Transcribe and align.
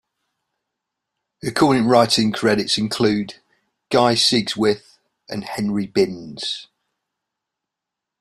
Her 1.43 1.51
current 1.51 1.85
writing 1.85 2.31
credits 2.31 2.75
include, 2.79 3.35
Guy 3.91 4.15
Sigsworth, 4.15 4.97
and 5.29 5.43
Henry 5.45 5.85
Binns. 5.85 6.65